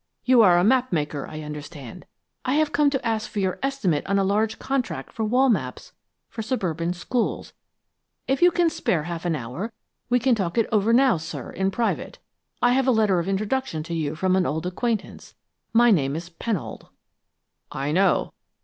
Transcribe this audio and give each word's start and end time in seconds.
'You 0.25 0.41
are 0.41 0.57
a 0.57 0.63
map 0.63 0.91
maker, 0.91 1.27
I 1.29 1.41
understand. 1.43 2.07
I 2.43 2.55
have 2.55 2.71
come 2.71 2.89
to 2.89 3.07
ask 3.07 3.29
for 3.29 3.37
your 3.39 3.59
estimate 3.61 4.03
on 4.07 4.17
a 4.17 4.23
large 4.23 4.57
contract 4.57 5.13
for 5.13 5.23
wall 5.23 5.47
maps 5.47 5.93
for 6.27 6.41
suburban 6.41 6.93
schools. 6.93 7.53
If 8.27 8.41
you 8.41 8.49
can 8.49 8.71
spare 8.71 9.01
a 9.01 9.05
half 9.05 9.27
hour, 9.27 9.71
we 10.09 10.17
can 10.17 10.33
talk 10.33 10.57
it 10.57 10.65
over 10.71 10.91
now, 10.91 11.17
sir, 11.17 11.51
in 11.51 11.69
private. 11.69 12.17
I 12.63 12.71
have 12.71 12.87
a 12.87 12.91
letter 12.91 13.19
of 13.19 13.27
introduction 13.27 13.83
to 13.83 13.93
you 13.93 14.15
from 14.15 14.35
an 14.35 14.47
old 14.47 14.65
acquaintance. 14.65 15.35
My 15.71 15.91
name 15.91 16.15
is 16.15 16.31
Pennold.' 16.31 16.87
"'I 17.71 17.91
know.' 17.91 18.33